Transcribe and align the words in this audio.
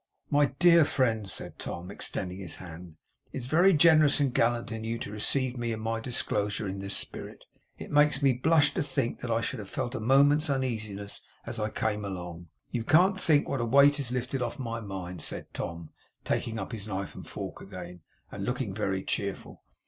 'My 0.31 0.47
dear 0.57 0.83
friend,' 0.83 1.29
said 1.29 1.59
Tom, 1.59 1.91
extending 1.91 2.39
his 2.39 2.55
hand, 2.55 2.95
'it 3.31 3.37
is 3.37 3.45
very 3.45 3.71
generous 3.71 4.19
and 4.19 4.33
gallant 4.33 4.71
in 4.71 4.83
you 4.83 4.97
to 4.97 5.11
receive 5.11 5.59
me 5.59 5.71
and 5.71 5.79
my 5.83 5.99
disclosure 5.99 6.67
in 6.67 6.79
this 6.79 6.97
spirit; 6.97 7.45
it 7.77 7.91
makes 7.91 8.19
me 8.19 8.33
blush 8.33 8.73
to 8.73 8.81
think 8.81 9.19
that 9.19 9.29
I 9.29 9.41
should 9.41 9.59
have 9.59 9.69
felt 9.69 9.93
a 9.93 9.99
moment's 9.99 10.49
uneasiness 10.49 11.21
as 11.45 11.59
I 11.59 11.69
came 11.69 12.03
along. 12.03 12.47
You 12.71 12.83
can't 12.83 13.21
think 13.21 13.47
what 13.47 13.61
a 13.61 13.65
weight 13.65 13.99
is 13.99 14.11
lifted 14.11 14.41
off 14.41 14.57
my 14.57 14.79
mind,' 14.79 15.21
said 15.21 15.53
Tom, 15.53 15.91
taking 16.25 16.57
up 16.57 16.71
his 16.71 16.87
knife 16.87 17.13
and 17.13 17.27
fork 17.27 17.61
again, 17.61 18.01
and 18.31 18.43
looking 18.43 18.73
very 18.73 19.03
cheerful. 19.03 19.61